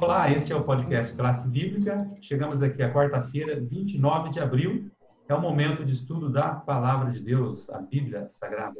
Olá, 0.00 0.30
este 0.30 0.52
é 0.52 0.56
o 0.56 0.62
podcast 0.62 1.12
Classe 1.16 1.48
Bíblica. 1.48 2.08
Chegamos 2.20 2.62
aqui 2.62 2.80
à 2.84 2.94
quarta-feira, 2.94 3.60
29 3.60 4.30
de 4.30 4.38
abril. 4.38 4.88
É 5.28 5.34
o 5.34 5.40
momento 5.40 5.84
de 5.84 5.92
estudo 5.92 6.30
da 6.30 6.54
Palavra 6.54 7.10
de 7.10 7.20
Deus, 7.20 7.68
a 7.68 7.80
Bíblia 7.80 8.28
Sagrada. 8.28 8.78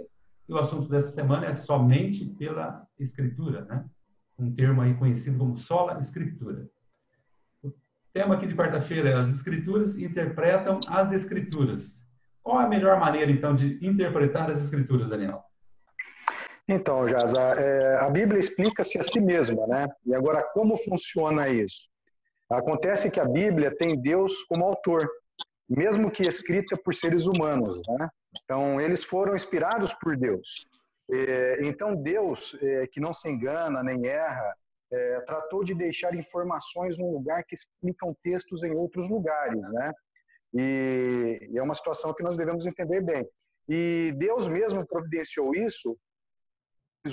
E 0.49 0.53
o 0.53 0.59
assunto 0.59 0.89
dessa 0.89 1.09
semana 1.09 1.47
é 1.47 1.53
somente 1.53 2.25
pela 2.25 2.87
Escritura, 3.01 3.65
né? 3.65 3.85
Um 4.39 4.55
termo 4.55 4.81
aí 4.81 4.95
conhecido 4.95 5.39
como 5.39 5.59
sola 5.59 5.99
Escritura. 5.99 6.69
O 7.65 7.73
tema 8.13 8.37
aqui 8.37 8.47
de 8.47 8.55
quarta-feira 8.55 9.11
é 9.11 9.15
as 9.15 9.29
Escrituras 9.29 9.97
interpretam 9.97 10.79
as 10.87 11.13
Escrituras. 11.13 12.07
Qual 12.45 12.59
a 12.59 12.69
melhor 12.69 13.01
maneira, 13.01 13.29
então, 13.29 13.57
de 13.57 13.85
interpretar 13.85 14.49
as 14.49 14.63
Escrituras, 14.63 15.09
Daniel? 15.09 15.48
Então, 16.69 17.09
Jaza, 17.09 17.41
é, 17.41 17.97
a 17.97 18.11
Bíblia 18.11 18.39
explica-se 18.39 18.99
a 18.99 19.03
si 19.03 19.19
mesma, 19.19 19.67
né? 19.67 19.89
E 20.05 20.15
agora, 20.15 20.43
como 20.53 20.77
funciona 20.77 21.49
isso? 21.49 21.89
Acontece 22.51 23.11
que 23.11 23.19
a 23.19 23.25
Bíblia 23.25 23.75
tem 23.75 23.99
Deus 23.99 24.45
como 24.45 24.67
autor, 24.67 25.09
mesmo 25.67 26.11
que 26.11 26.29
escrita 26.29 26.77
por 26.77 26.95
seres 26.95 27.27
humanos, 27.27 27.81
né? 27.89 28.09
Então, 28.45 28.79
eles 28.79 29.03
foram 29.03 29.35
inspirados 29.35 29.95
por 29.95 30.15
Deus. 30.15 30.67
É, 31.11 31.59
então, 31.63 31.97
Deus, 31.97 32.55
é, 32.61 32.87
que 32.87 33.01
não 33.01 33.15
se 33.15 33.31
engana 33.31 33.83
nem 33.83 34.07
erra, 34.07 34.55
é, 34.93 35.21
tratou 35.21 35.65
de 35.65 35.75
deixar 35.75 36.15
informações 36.15 36.99
num 36.99 37.11
lugar 37.11 37.45
que 37.45 37.55
explicam 37.55 38.15
textos 38.23 38.63
em 38.63 38.73
outros 38.73 39.09
lugares, 39.09 39.73
né? 39.73 39.93
E, 40.53 41.49
e 41.51 41.59
é 41.59 41.63
uma 41.63 41.75
situação 41.75 42.13
que 42.13 42.23
nós 42.23 42.37
devemos 42.37 42.67
entender 42.67 43.01
bem. 43.01 43.27
E 43.67 44.13
Deus 44.19 44.47
mesmo 44.49 44.87
providenciou 44.87 45.55
isso 45.55 45.97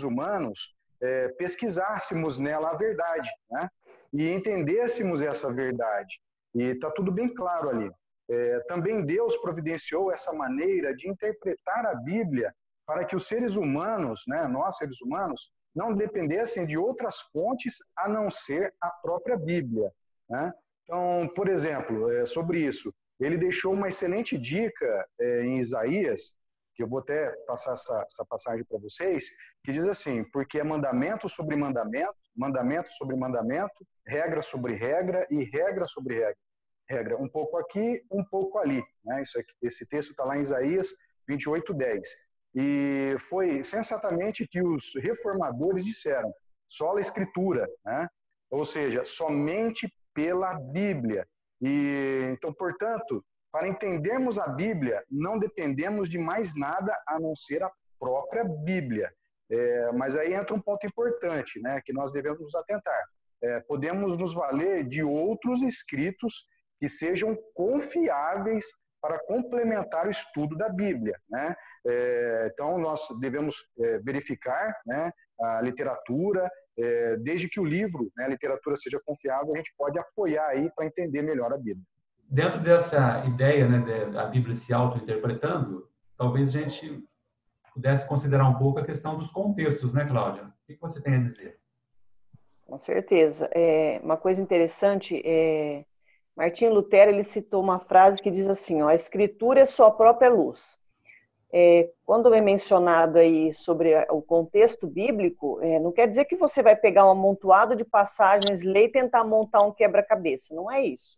humanos 0.03 0.75
é, 1.01 1.29
pesquisássemos 1.29 2.37
nela 2.37 2.71
a 2.71 2.75
verdade, 2.75 3.29
né? 3.49 3.69
E 4.13 4.29
entendêssemos 4.29 5.21
essa 5.21 5.51
verdade. 5.51 6.19
E 6.53 6.63
está 6.63 6.89
tudo 6.89 7.11
bem 7.11 7.33
claro 7.33 7.69
ali. 7.69 7.91
É, 8.29 8.59
também 8.61 9.05
Deus 9.05 9.35
providenciou 9.37 10.11
essa 10.11 10.33
maneira 10.33 10.95
de 10.95 11.09
interpretar 11.09 11.85
a 11.85 11.95
Bíblia 11.95 12.53
para 12.85 13.03
que 13.03 13.15
os 13.15 13.27
seres 13.27 13.55
humanos, 13.55 14.23
né, 14.27 14.47
nós 14.47 14.77
seres 14.77 15.01
humanos, 15.01 15.51
não 15.75 15.93
dependessem 15.93 16.65
de 16.65 16.77
outras 16.77 17.19
fontes 17.33 17.77
a 17.95 18.07
não 18.07 18.31
ser 18.31 18.73
a 18.79 18.89
própria 18.89 19.35
Bíblia. 19.35 19.91
Né? 20.29 20.53
Então, 20.83 21.29
por 21.35 21.49
exemplo, 21.49 22.11
é, 22.11 22.25
sobre 22.25 22.59
isso, 22.59 22.93
ele 23.19 23.37
deixou 23.37 23.73
uma 23.73 23.89
excelente 23.89 24.37
dica 24.37 25.07
é, 25.19 25.41
em 25.41 25.57
Isaías, 25.57 26.37
que 26.75 26.83
eu 26.83 26.87
vou 26.87 26.99
até 26.99 27.31
passar 27.47 27.71
essa, 27.71 28.05
essa 28.05 28.25
passagem 28.25 28.65
para 28.65 28.77
vocês, 28.79 29.25
que 29.63 29.71
diz 29.71 29.85
assim: 29.85 30.23
porque 30.31 30.59
é 30.59 30.63
mandamento 30.63 31.29
sobre 31.29 31.55
mandamento, 31.55 32.15
mandamento 32.35 32.89
sobre 32.93 33.15
mandamento, 33.15 33.85
regra 34.05 34.41
sobre 34.41 34.75
regra 34.75 35.25
e 35.29 35.43
regra 35.45 35.87
sobre 35.87 36.15
regra. 36.15 36.37
Regra 36.87 37.17
um 37.17 37.27
pouco 37.27 37.57
aqui, 37.57 38.03
um 38.11 38.23
pouco 38.23 38.59
ali. 38.59 38.83
Né? 39.03 39.23
Isso 39.23 39.39
aqui, 39.39 39.51
esse 39.63 39.87
texto 39.87 40.11
está 40.11 40.23
lá 40.23 40.37
em 40.37 40.41
Isaías 40.41 40.89
28, 41.27 41.73
10. 41.73 42.07
E 42.53 43.15
foi 43.29 43.63
sensatamente 43.63 44.47
que 44.47 44.61
os 44.61 44.93
reformadores 44.95 45.83
disseram: 45.83 46.31
só 46.69 46.95
a 46.95 47.01
Escritura, 47.01 47.67
né? 47.83 48.07
ou 48.49 48.65
seja, 48.65 49.03
somente 49.03 49.91
pela 50.13 50.53
Bíblia. 50.53 51.27
E 51.61 52.29
então, 52.31 52.53
portanto, 52.53 53.23
para 53.55 53.69
entendermos 53.69 54.37
a 54.37 54.49
Bíblia, 54.49 55.01
não 55.09 55.39
dependemos 55.39 56.09
de 56.09 56.17
mais 56.17 56.53
nada 56.57 56.93
a 57.07 57.17
não 57.17 57.33
ser 57.33 57.63
a 57.63 57.71
própria 57.97 58.43
Bíblia. 58.43 59.09
É, 59.49 59.93
mas 59.93 60.17
aí 60.17 60.33
entra 60.33 60.53
um 60.53 60.59
ponto 60.59 60.85
importante, 60.85 61.61
né, 61.61 61.81
que 61.85 61.93
nós 61.93 62.11
devemos 62.11 62.41
nos 62.41 62.53
atentar. 62.53 63.01
É, 63.41 63.61
podemos 63.61 64.17
nos 64.17 64.33
valer 64.33 64.85
de 64.85 65.01
outros 65.03 65.61
escritos 65.61 66.49
que 66.81 66.89
sejam 66.89 67.33
confiáveis 67.53 68.65
para 69.01 69.19
complementar 69.19 70.05
o 70.05 70.11
estudo 70.11 70.57
da 70.57 70.67
Bíblia. 70.67 71.17
Né? 71.29 71.55
É, 71.87 72.49
então, 72.51 72.77
nós 72.77 73.07
devemos 73.21 73.55
é, 73.79 73.99
verificar 73.99 74.75
né, 74.85 75.13
a 75.39 75.61
literatura, 75.61 76.51
é, 76.77 77.15
desde 77.19 77.47
que 77.47 77.61
o 77.61 77.65
livro, 77.65 78.11
né, 78.17 78.25
a 78.25 78.29
literatura 78.29 78.75
seja 78.75 78.99
confiável, 79.05 79.53
a 79.53 79.57
gente 79.57 79.73
pode 79.77 79.97
apoiar 79.97 80.47
aí 80.47 80.69
para 80.75 80.87
entender 80.87 81.21
melhor 81.21 81.53
a 81.53 81.57
Bíblia 81.57 81.85
dentro 82.29 82.59
dessa 82.59 83.23
ideia 83.25 83.67
né, 83.67 84.05
da 84.05 84.25
Bíblia 84.25 84.55
se 84.55 84.73
auto-interpretando, 84.73 85.87
talvez 86.17 86.55
a 86.55 86.59
gente 86.59 87.03
pudesse 87.73 88.07
considerar 88.07 88.47
um 88.47 88.57
pouco 88.57 88.79
a 88.79 88.85
questão 88.85 89.17
dos 89.17 89.29
contextos, 89.31 89.93
né, 89.93 90.05
Cláudia? 90.05 90.43
O 90.43 90.51
que 90.65 90.79
você 90.79 91.01
tem 91.01 91.15
a 91.15 91.19
dizer? 91.19 91.59
Com 92.65 92.77
certeza. 92.77 93.49
É, 93.53 93.99
uma 94.03 94.17
coisa 94.17 94.41
interessante 94.41 95.21
é 95.23 95.85
Martinho 96.35 96.73
Lutero 96.73 97.11
ele 97.11 97.23
citou 97.23 97.61
uma 97.61 97.79
frase 97.79 98.21
que 98.21 98.31
diz 98.31 98.49
assim: 98.49 98.81
ó, 98.81 98.87
a 98.87 98.95
Escritura 98.95 99.61
é 99.61 99.65
sua 99.65 99.91
própria 99.91 100.29
luz. 100.29 100.79
É, 101.53 101.89
quando 102.05 102.33
é 102.33 102.41
mencionado 102.41 103.17
aí 103.17 103.53
sobre 103.53 103.93
o 104.09 104.21
contexto 104.21 104.87
bíblico, 104.87 105.59
é, 105.61 105.79
não 105.79 105.91
quer 105.91 106.07
dizer 106.07 106.25
que 106.25 106.35
você 106.35 106.61
vai 106.61 106.75
pegar 106.75 107.05
um 107.05 107.11
amontoado 107.11 107.75
de 107.75 107.85
passagens, 107.85 108.61
ler 108.61 108.85
e 108.85 108.91
tentar 108.91 109.23
montar 109.23 109.61
um 109.61 109.71
quebra-cabeça. 109.71 110.53
Não 110.53 110.69
é 110.69 110.85
isso 110.85 111.17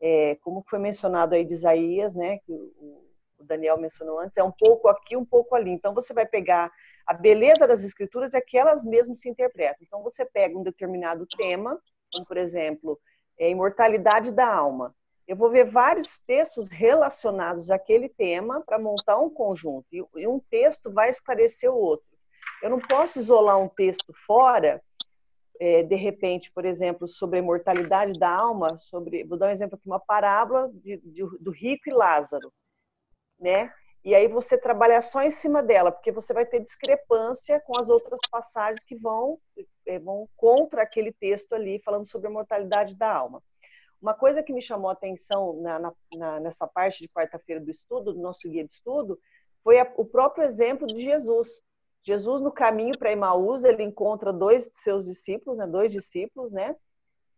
é, 0.00 0.36
como 0.36 0.64
foi 0.68 0.78
mencionado 0.78 1.34
aí 1.34 1.44
de 1.44 1.54
Isaías, 1.54 2.14
né, 2.14 2.38
que 2.38 2.52
o, 2.52 3.02
o 3.38 3.44
Daniel 3.44 3.78
mencionou 3.78 4.18
antes, 4.18 4.36
é 4.36 4.42
um 4.42 4.52
pouco 4.52 4.88
aqui, 4.88 5.16
um 5.16 5.24
pouco 5.24 5.54
ali. 5.54 5.70
Então, 5.70 5.94
você 5.94 6.12
vai 6.12 6.26
pegar 6.26 6.70
a 7.06 7.14
beleza 7.14 7.66
das 7.66 7.82
escrituras 7.82 8.34
é 8.34 8.40
que 8.40 8.56
elas 8.56 8.84
mesmas 8.84 9.20
se 9.20 9.28
interpretam. 9.28 9.84
Então, 9.86 10.02
você 10.02 10.24
pega 10.24 10.56
um 10.56 10.62
determinado 10.62 11.26
tema, 11.26 11.78
como, 12.12 12.26
por 12.26 12.36
exemplo, 12.36 12.98
é, 13.38 13.50
imortalidade 13.50 14.32
da 14.32 14.46
alma. 14.46 14.94
Eu 15.26 15.36
vou 15.36 15.50
ver 15.50 15.64
vários 15.64 16.18
textos 16.18 16.68
relacionados 16.68 17.70
àquele 17.70 18.08
tema 18.08 18.62
para 18.62 18.78
montar 18.78 19.18
um 19.18 19.30
conjunto. 19.30 19.86
E 19.92 20.26
um 20.26 20.40
texto 20.50 20.92
vai 20.92 21.08
esclarecer 21.08 21.70
o 21.70 21.78
outro. 21.78 22.06
Eu 22.62 22.68
não 22.68 22.78
posso 22.78 23.18
isolar 23.18 23.58
um 23.58 23.68
texto 23.68 24.12
fora 24.26 24.82
é, 25.60 25.82
de 25.82 25.94
repente, 25.94 26.50
por 26.50 26.64
exemplo, 26.64 27.06
sobre 27.06 27.36
a 27.38 27.42
imortalidade 27.42 28.18
da 28.18 28.30
alma, 28.30 28.78
sobre, 28.78 29.24
vou 29.24 29.36
dar 29.36 29.48
um 29.48 29.50
exemplo 29.50 29.76
aqui, 29.76 29.86
uma 29.86 30.00
parábola 30.00 30.70
de, 30.72 30.96
de, 31.04 31.22
do 31.38 31.50
rico 31.50 31.82
e 31.86 31.92
Lázaro, 31.94 32.50
né? 33.38 33.70
E 34.02 34.14
aí 34.14 34.26
você 34.26 34.56
trabalha 34.56 35.02
só 35.02 35.22
em 35.22 35.30
cima 35.30 35.62
dela, 35.62 35.92
porque 35.92 36.10
você 36.10 36.32
vai 36.32 36.46
ter 36.46 36.60
discrepância 36.60 37.60
com 37.60 37.76
as 37.76 37.90
outras 37.90 38.18
passagens 38.30 38.82
que 38.82 38.96
vão, 38.96 39.38
é, 39.86 39.98
vão 39.98 40.26
contra 40.34 40.82
aquele 40.82 41.12
texto 41.12 41.52
ali, 41.52 41.78
falando 41.84 42.06
sobre 42.06 42.28
a 42.28 42.30
mortalidade 42.30 42.96
da 42.96 43.12
alma. 43.12 43.42
Uma 44.00 44.14
coisa 44.14 44.42
que 44.42 44.54
me 44.54 44.62
chamou 44.62 44.88
a 44.88 44.94
atenção 44.94 45.60
na, 45.60 45.92
na, 46.14 46.40
nessa 46.40 46.66
parte 46.66 47.02
de 47.02 47.08
quarta-feira 47.10 47.60
do 47.60 47.70
estudo, 47.70 48.14
do 48.14 48.20
nosso 48.22 48.48
guia 48.48 48.64
de 48.64 48.72
estudo, 48.72 49.20
foi 49.62 49.78
a, 49.78 49.92
o 49.98 50.06
próprio 50.06 50.42
exemplo 50.42 50.86
de 50.86 51.02
Jesus. 51.02 51.60
Jesus, 52.02 52.40
no 52.40 52.50
caminho 52.50 52.96
para 52.98 53.12
Emaús, 53.12 53.64
ele 53.64 53.82
encontra 53.82 54.32
dois 54.32 54.68
de 54.68 54.78
seus 54.78 55.04
discípulos, 55.04 55.58
né, 55.58 55.66
dois 55.66 55.92
discípulos, 55.92 56.50
né? 56.50 56.74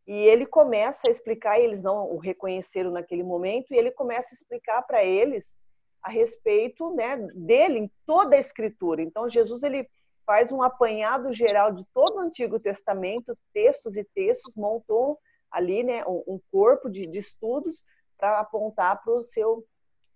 E 0.07 0.13
ele 0.13 0.47
começa 0.47 1.07
a 1.07 1.11
explicar, 1.11 1.61
eles 1.61 1.83
não 1.83 2.13
o 2.13 2.19
reconheceram 2.19 2.91
naquele 2.91 3.23
momento, 3.23 3.73
e 3.73 3.77
ele 3.77 3.91
começa 3.91 4.29
a 4.33 4.35
explicar 4.35 4.83
para 4.83 5.05
eles 5.05 5.59
a 6.03 6.11
respeito 6.11 6.95
né, 6.95 7.17
dele 7.35 7.79
em 7.79 7.91
toda 8.05 8.35
a 8.35 8.39
Escritura. 8.39 9.03
Então, 9.03 9.29
Jesus 9.29 9.63
ele 9.63 9.89
faz 10.27 10.51
um 10.51 10.63
apanhado 10.63 11.33
geral 11.33 11.73
de 11.73 11.85
todo 11.95 12.17
o 12.17 12.21
Antigo 12.21 12.59
Testamento, 12.59 13.37
textos 13.53 13.97
e 13.97 14.05
textos, 14.05 14.55
montou 14.57 15.19
ali 15.51 15.83
né, 15.83 16.05
um, 16.07 16.41
corpo 16.51 16.89
de, 16.89 17.07
de 17.07 17.19
estudos 17.19 17.85
para 18.17 18.41
apontar 18.41 19.03
para 19.03 19.13
o 19.13 19.21
seu, 19.21 19.65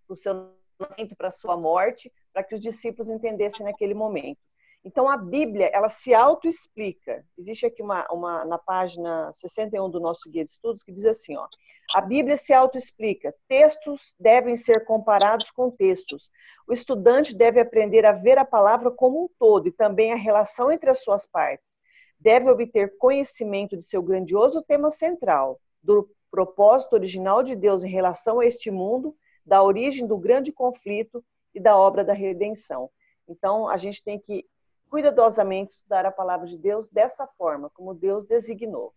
pro 0.07 0.17
seu 0.17 0.53
nascimento, 0.79 1.15
para 1.17 1.31
sua 1.31 1.57
morte, 1.57 2.13
para 2.37 2.45
que 2.45 2.55
os 2.55 2.61
discípulos 2.61 3.09
entendessem 3.09 3.65
naquele 3.65 3.95
momento. 3.95 4.39
Então, 4.85 5.09
a 5.09 5.17
Bíblia, 5.17 5.71
ela 5.73 5.89
se 5.89 6.13
auto-explica. 6.13 7.25
Existe 7.39 7.65
aqui 7.65 7.83
uma, 7.83 8.07
uma, 8.13 8.45
na 8.45 8.59
página 8.59 9.33
61 9.33 9.89
do 9.89 9.99
nosso 9.99 10.31
guia 10.31 10.45
de 10.45 10.51
estudos, 10.51 10.83
que 10.83 10.93
diz 10.93 11.07
assim, 11.07 11.35
ó, 11.35 11.47
a 11.95 12.01
Bíblia 12.03 12.37
se 12.37 12.53
auto-explica. 12.53 13.35
Textos 13.49 14.15
devem 14.21 14.55
ser 14.55 14.85
comparados 14.85 15.51
com 15.51 15.71
textos. 15.71 16.31
O 16.69 16.75
estudante 16.75 17.35
deve 17.35 17.59
aprender 17.59 18.05
a 18.05 18.13
ver 18.13 18.37
a 18.37 18.45
palavra 18.45 18.91
como 18.91 19.25
um 19.25 19.29
todo 19.39 19.69
e 19.69 19.73
também 19.73 20.13
a 20.13 20.17
relação 20.17 20.71
entre 20.71 20.91
as 20.91 21.03
suas 21.03 21.25
partes. 21.25 21.79
Deve 22.21 22.51
obter 22.51 22.99
conhecimento 22.99 23.79
de 23.79 23.85
seu 23.87 24.03
grandioso 24.03 24.63
tema 24.63 24.91
central, 24.91 25.59
do 25.83 26.07
propósito 26.31 26.93
original 26.93 27.43
de 27.43 27.57
Deus 27.57 27.83
em 27.83 27.91
relação 27.91 28.41
a 28.41 28.47
este 28.47 28.71
mundo, 28.71 29.17
da 29.43 29.63
origem 29.63 30.07
do 30.07 30.19
grande 30.19 30.53
conflito 30.53 31.25
e 31.57 31.61
da 31.61 31.75
obra 31.75 32.05
da 32.05 32.13
redenção. 32.13 32.91
Então, 33.27 33.67
a 33.67 33.79
gente 33.79 34.05
tem 34.05 34.21
que 34.21 34.47
cuidadosamente 34.91 35.73
estudar 35.73 36.05
a 36.05 36.13
palavra 36.13 36.47
de 36.47 36.59
Deus 36.59 36.91
dessa 36.91 37.27
forma, 37.27 37.71
como 37.71 37.95
Deus 37.95 38.27
designou. 38.27 38.95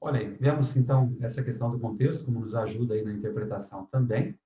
Olha 0.00 0.20
aí, 0.20 0.28
vemos 0.28 0.76
então 0.76 1.16
essa 1.20 1.42
questão 1.42 1.70
do 1.72 1.80
contexto, 1.80 2.24
como 2.24 2.38
nos 2.38 2.54
ajuda 2.54 2.94
aí 2.94 3.02
na 3.04 3.12
interpretação 3.12 3.86
também. 3.86 4.38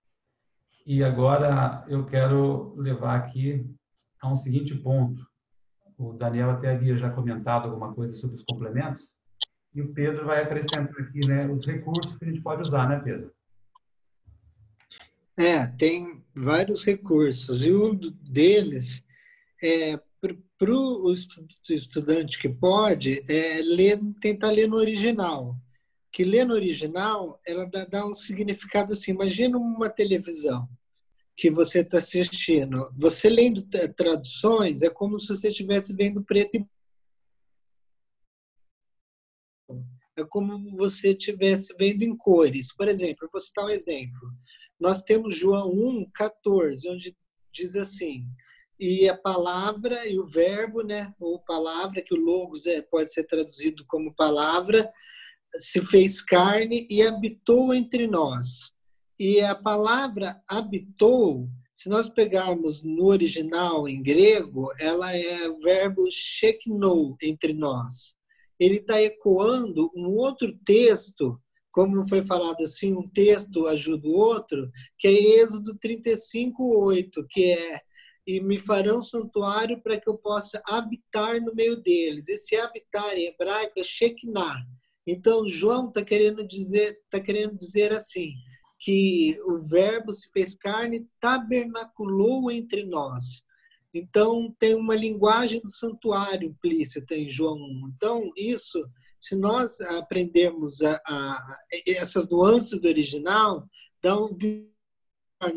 E 0.86 1.04
agora 1.04 1.84
eu 1.86 2.06
quero 2.06 2.74
levar 2.76 3.16
aqui 3.16 3.70
a 4.20 4.32
um 4.32 4.36
seguinte 4.36 4.74
ponto. 4.74 5.24
O 5.98 6.14
Daniel 6.14 6.50
até 6.50 6.72
havia 6.72 6.96
já 6.96 7.10
comentado 7.10 7.66
alguma 7.66 7.92
coisa 7.94 8.14
sobre 8.14 8.36
os 8.36 8.42
complementos, 8.42 9.12
e 9.74 9.82
o 9.82 9.92
Pedro 9.92 10.26
vai 10.26 10.42
acrescentar 10.42 10.98
aqui 10.98 11.20
né, 11.28 11.46
os 11.46 11.66
recursos 11.66 12.16
que 12.16 12.24
a 12.24 12.28
gente 12.28 12.40
pode 12.40 12.62
usar, 12.62 12.88
né, 12.88 13.00
Pedro? 13.04 13.30
É, 15.36 15.66
tem 15.66 16.22
vários 16.34 16.84
recursos, 16.84 17.64
e 17.64 17.72
um 17.72 17.94
deles 17.94 19.04
é 19.62 19.98
para 20.58 20.72
o 20.72 21.12
estudante 21.68 22.38
que 22.38 22.48
pode 22.48 23.22
é 23.28 23.60
ler, 23.62 23.98
tentar 24.20 24.50
ler 24.50 24.68
no 24.68 24.76
original. 24.76 25.56
Que 26.12 26.24
ler 26.24 26.44
no 26.44 26.54
original, 26.54 27.40
ela 27.46 27.64
dá, 27.64 27.84
dá 27.84 28.06
um 28.06 28.14
significado 28.14 28.92
assim. 28.92 29.12
Imagina 29.12 29.58
uma 29.58 29.88
televisão 29.88 30.68
que 31.36 31.50
você 31.50 31.80
está 31.80 31.98
assistindo. 31.98 32.92
Você 32.96 33.28
lendo 33.28 33.66
traduções 33.96 34.82
é 34.82 34.90
como 34.90 35.18
se 35.18 35.28
você 35.28 35.48
estivesse 35.48 35.92
vendo 35.92 36.22
preto 36.22 36.56
e 36.56 36.66
é 40.16 40.24
como 40.24 40.58
você 40.76 41.08
estivesse 41.08 41.74
vendo 41.78 42.02
em 42.02 42.16
cores. 42.16 42.72
Por 42.74 42.86
exemplo, 42.86 43.28
vou 43.32 43.40
citar 43.40 43.64
um 43.64 43.70
exemplo. 43.70 44.20
Nós 44.82 45.00
temos 45.00 45.36
João 45.36 45.70
1, 45.70 46.10
14, 46.12 46.88
onde 46.90 47.16
diz 47.52 47.76
assim: 47.76 48.26
e 48.80 49.08
a 49.08 49.16
palavra 49.16 50.08
e 50.08 50.18
o 50.18 50.26
verbo, 50.26 50.82
né, 50.82 51.14
ou 51.20 51.38
palavra, 51.38 52.02
que 52.02 52.12
o 52.12 52.20
logos 52.20 52.66
é, 52.66 52.82
pode 52.82 53.12
ser 53.12 53.24
traduzido 53.24 53.84
como 53.86 54.14
palavra, 54.14 54.92
se 55.54 55.80
fez 55.86 56.20
carne 56.20 56.86
e 56.90 57.00
habitou 57.00 57.72
entre 57.72 58.08
nós. 58.08 58.72
E 59.16 59.40
a 59.40 59.54
palavra 59.54 60.42
habitou, 60.48 61.48
se 61.72 61.88
nós 61.88 62.08
pegarmos 62.08 62.82
no 62.82 63.04
original 63.04 63.88
em 63.88 64.02
grego, 64.02 64.68
ela 64.80 65.16
é 65.16 65.48
o 65.48 65.58
verbo 65.60 66.10
sheknou, 66.10 67.16
entre 67.22 67.52
nós 67.52 68.16
ele 68.64 68.76
está 68.76 69.02
ecoando 69.02 69.90
um 69.94 70.06
outro 70.16 70.56
texto, 70.64 71.40
como 71.72 72.06
foi 72.06 72.24
falado 72.24 72.62
assim, 72.62 72.92
um 72.92 73.08
texto 73.08 73.66
ajuda 73.66 74.06
o 74.06 74.12
outro, 74.12 74.70
que 74.98 75.08
é 75.08 75.40
Êxodo 75.40 75.76
35, 75.78 76.62
8, 76.62 77.26
que 77.28 77.44
é 77.52 77.80
e 78.24 78.40
me 78.40 78.56
farão 78.56 79.02
santuário 79.02 79.82
para 79.82 79.98
que 79.98 80.08
eu 80.08 80.16
possa 80.16 80.62
habitar 80.64 81.40
no 81.40 81.52
meio 81.52 81.74
deles. 81.74 82.28
Esse 82.28 82.54
habitar 82.54 83.16
em 83.16 83.26
hebraico 83.26 83.72
é 83.80 83.82
Shekinah. 83.82 84.64
Então 85.04 85.48
João 85.48 85.88
está 85.88 86.04
querendo 86.04 86.46
dizer, 86.46 87.00
tá 87.10 87.18
querendo 87.18 87.58
dizer 87.58 87.90
assim, 87.90 88.30
que 88.82 89.38
o 89.44 89.62
verbo 89.62 90.12
se 90.12 90.28
fez 90.32 90.54
carne, 90.56 91.08
tabernaculou 91.20 92.50
entre 92.50 92.84
nós. 92.84 93.44
Então, 93.94 94.52
tem 94.58 94.74
uma 94.74 94.96
linguagem 94.96 95.60
do 95.60 95.70
santuário 95.70 96.48
implícita 96.48 97.14
em 97.14 97.30
João 97.30 97.56
1. 97.56 97.92
Então, 97.94 98.30
isso, 98.36 98.82
se 99.22 99.36
nós 99.36 99.80
aprendermos 99.82 100.82
a, 100.82 101.00
a, 101.06 101.58
essas 101.86 102.28
nuances 102.28 102.80
do 102.80 102.88
original, 102.88 103.64
dão 104.02 104.36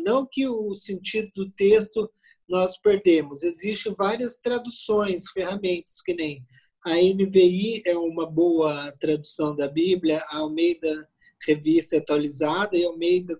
não 0.04 0.24
que 0.24 0.46
o 0.46 0.72
sentido 0.72 1.28
do 1.34 1.50
texto 1.50 2.08
nós 2.48 2.78
perdemos. 2.78 3.42
Existem 3.42 3.92
várias 3.98 4.36
traduções, 4.36 5.28
ferramentas, 5.32 6.00
que 6.00 6.14
nem 6.14 6.46
a 6.84 6.94
NVI 6.94 7.82
é 7.84 7.98
uma 7.98 8.24
boa 8.24 8.92
tradução 9.00 9.56
da 9.56 9.66
Bíblia, 9.66 10.24
a 10.28 10.36
Almeida 10.36 11.08
Revista 11.44 11.98
Atualizada 11.98 12.76
e 12.76 12.84
a 12.84 12.88
Almeida, 12.88 13.36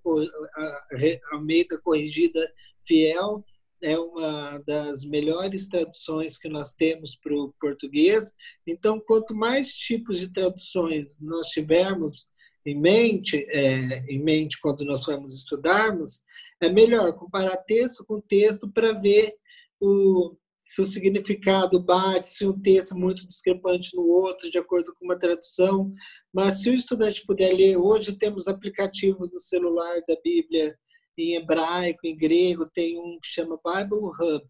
a 0.56 1.37
Almeida 1.37 1.78
Corrigida 1.78 2.52
Fiel 2.84 3.44
é 3.82 3.99
uma 3.99 4.58
das 4.67 5.05
melhores 5.05 5.69
traduções 5.69 6.37
que 6.37 6.49
nós 6.49 6.73
temos 6.73 7.17
para 7.17 7.34
o 7.34 7.55
português. 7.61 8.32
Então, 8.67 9.00
quanto 9.00 9.34
mais 9.34 9.69
tipos 9.76 10.19
de 10.19 10.32
traduções 10.32 11.19
nós 11.20 11.49
tivermos 11.49 12.28
em 12.64 12.78
mente, 12.78 13.46
é, 13.49 14.05
em 14.11 14.23
mente 14.23 14.61
quando 14.61 14.84
nós 14.84 15.06
vamos 15.06 15.34
estudarmos, 15.34 16.23
é 16.61 16.69
melhor 16.69 17.12
comparar 17.17 17.56
texto 17.58 18.05
com 18.05 18.20
texto 18.20 18.69
para 18.69 18.93
ver 18.93 19.34
o, 19.81 20.37
se 20.67 20.81
o 20.81 20.84
significado 20.84 21.78
bate, 21.78 22.28
se 22.28 22.46
um 22.46 22.58
texto 22.58 22.94
é 22.94 22.99
muito 22.99 23.26
discrepante 23.26 23.94
no 23.94 24.02
outro, 24.02 24.50
de 24.50 24.58
acordo 24.58 24.93
com 24.94 25.05
uma 25.05 25.19
tradução. 25.19 25.93
Mas 26.32 26.62
se 26.62 26.70
o 26.70 26.75
estudante 26.75 27.25
puder 27.25 27.52
ler, 27.55 27.76
hoje 27.76 28.12
temos 28.12 28.49
aplicativos 28.49 29.31
no 29.32 29.38
celular 29.38 30.00
da 30.08 30.17
Bíblia 30.25 30.76
em 31.18 31.34
hebraico, 31.34 32.00
em 32.04 32.16
grego, 32.16 32.66
tem 32.66 32.98
um 32.98 33.18
que 33.20 33.28
chama 33.28 33.58
Bible 33.64 33.98
Hub. 33.98 34.44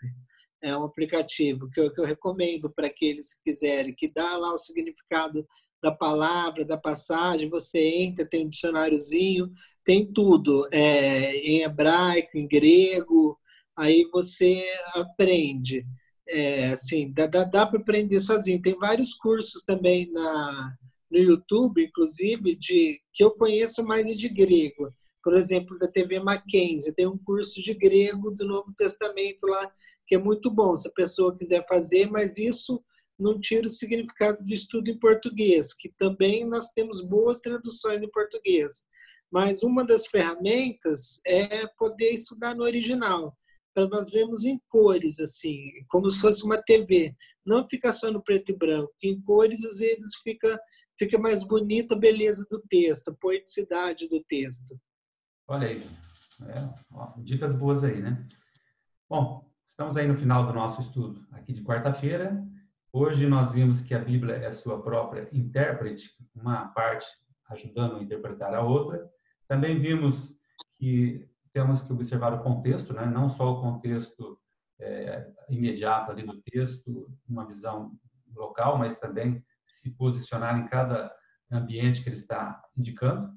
É 0.63 0.77
um 0.77 0.85
aplicativo 0.85 1.71
que 1.71 1.81
eu, 1.81 1.93
que 1.93 2.01
eu 2.01 2.05
recomendo 2.05 2.71
para 2.71 2.87
aqueles 2.87 3.35
que 3.35 3.53
quiserem, 3.53 3.95
que 3.95 4.13
dá 4.13 4.37
lá 4.37 4.53
o 4.53 4.59
significado 4.59 5.47
da 5.83 5.93
palavra, 5.93 6.65
da 6.65 6.77
passagem. 6.77 7.49
Você 7.51 7.79
entra, 7.79 8.29
tem 8.29 8.47
um 8.47 8.51
dicionáriozinho, 8.51 9.51
tem 9.85 10.05
tudo 10.05 10.67
é, 10.73 11.37
em 11.37 11.63
hebraico, 11.63 12.37
em 12.37 12.49
grego. 12.49 13.39
Aí 13.77 14.09
você 14.13 14.65
aprende. 14.95 15.87
É, 16.29 16.71
assim, 16.71 17.13
dá, 17.13 17.27
dá, 17.27 17.45
dá 17.45 17.67
para 17.67 17.79
aprender 17.79 18.21
sozinho. 18.21 18.61
Tem 18.61 18.77
vários 18.77 19.15
cursos 19.15 19.63
também 19.63 20.11
na, 20.11 20.75
no 21.11 21.19
YouTube, 21.19 21.85
inclusive, 21.85 22.57
de 22.57 23.01
que 23.13 23.23
eu 23.23 23.31
conheço 23.31 23.85
mais 23.85 24.05
de 24.17 24.29
grego 24.29 24.89
por 25.27 25.35
exemplo, 25.35 25.77
da 25.77 25.89
TV 25.89 26.21
Mackenzie. 26.21 26.93
Tem 26.93 27.05
um 27.05 27.19
curso 27.19 27.61
de 27.61 27.75
grego 27.75 28.31
do 28.31 28.47
Novo 28.47 28.73
Testamento 28.77 29.45
lá, 29.49 29.69
que 30.07 30.15
é 30.15 30.19
muito 30.19 30.49
bom, 30.53 30.77
se 30.77 30.87
a 30.87 30.93
pessoa 30.93 31.37
quiser 31.37 31.67
fazer, 31.69 32.09
mas 32.09 32.39
isso 32.39 32.81
não 33.19 33.41
tira 33.41 33.67
o 33.67 33.69
significado 33.69 34.45
de 34.45 34.55
estudo 34.55 34.89
em 34.89 34.97
português, 34.97 35.75
que 35.75 35.93
também 35.99 36.45
nós 36.45 36.71
temos 36.71 37.03
boas 37.03 37.41
traduções 37.41 38.01
em 38.01 38.09
português. 38.09 38.85
Mas 39.29 39.65
uma 39.65 39.85
das 39.85 40.07
ferramentas 40.07 41.21
é 41.27 41.67
poder 41.77 42.11
estudar 42.11 42.55
no 42.55 42.63
original, 42.63 43.37
para 43.75 43.89
nós 43.89 44.13
vermos 44.13 44.45
em 44.45 44.61
cores, 44.69 45.19
assim, 45.19 45.65
como 45.89 46.09
se 46.09 46.21
fosse 46.21 46.45
uma 46.45 46.63
TV. 46.63 47.17
Não 47.45 47.67
fica 47.67 47.93
só 47.93 48.13
no 48.13 48.23
preto 48.23 48.53
e 48.53 48.57
branco. 48.57 48.95
Em 49.03 49.21
cores, 49.23 49.65
às 49.65 49.79
vezes, 49.79 50.15
fica, 50.23 50.57
fica 50.97 51.19
mais 51.19 51.43
bonita 51.43 51.97
a 51.97 51.99
beleza 51.99 52.47
do 52.49 52.63
texto, 52.71 53.09
a 53.09 53.15
poeticidade 53.17 54.09
do 54.09 54.23
texto. 54.23 54.79
Olha 55.49 55.69
aí, 55.69 55.81
é, 56.43 56.69
ó, 56.91 57.13
dicas 57.19 57.53
boas 57.53 57.85
aí, 57.85 58.03
né? 58.03 58.27
Bom, 59.09 59.49
estamos 59.69 59.97
aí 59.97 60.05
no 60.05 60.17
final 60.17 60.45
do 60.45 60.53
nosso 60.53 60.81
estudo 60.81 61.25
aqui 61.31 61.53
de 61.53 61.63
quarta-feira. 61.63 62.45
Hoje 62.93 63.29
nós 63.29 63.53
vimos 63.53 63.81
que 63.81 63.95
a 63.95 64.01
Bíblia 64.01 64.35
é 64.35 64.51
sua 64.51 64.83
própria 64.83 65.29
intérprete, 65.33 66.11
uma 66.35 66.67
parte 66.71 67.07
ajudando 67.49 67.95
a 67.95 68.03
interpretar 68.03 68.55
a 68.55 68.63
outra. 68.63 69.09
Também 69.47 69.79
vimos 69.79 70.37
que 70.75 71.25
temos 71.53 71.81
que 71.81 71.93
observar 71.93 72.35
o 72.35 72.43
contexto, 72.43 72.93
né? 72.93 73.07
não 73.07 73.29
só 73.29 73.53
o 73.53 73.61
contexto 73.61 74.37
é, 74.81 75.31
imediato 75.49 76.11
ali 76.11 76.25
do 76.27 76.43
texto, 76.43 77.09
uma 77.29 77.47
visão 77.47 77.97
local, 78.35 78.79
mas 78.79 78.99
também 78.99 79.45
se 79.65 79.93
posicionar 79.93 80.59
em 80.59 80.67
cada 80.67 81.15
ambiente 81.53 82.03
que 82.03 82.09
ele 82.09 82.17
está 82.17 82.61
indicando. 82.77 83.33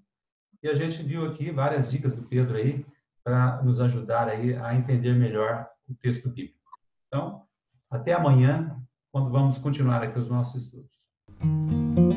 E 0.61 0.67
a 0.67 0.73
gente 0.73 1.01
viu 1.01 1.25
aqui 1.25 1.51
várias 1.51 1.89
dicas 1.89 2.13
do 2.13 2.23
Pedro 2.23 2.57
aí 2.57 2.85
para 3.23 3.61
nos 3.63 3.79
ajudar 3.79 4.27
aí 4.27 4.55
a 4.55 4.75
entender 4.75 5.13
melhor 5.13 5.67
o 5.87 5.93
texto 5.95 6.29
bíblico. 6.29 6.59
Então, 7.07 7.43
até 7.89 8.13
amanhã, 8.13 8.77
quando 9.11 9.29
vamos 9.29 9.57
continuar 9.57 10.03
aqui 10.03 10.19
os 10.19 10.27
nossos 10.27 10.63
estudos. 10.63 12.08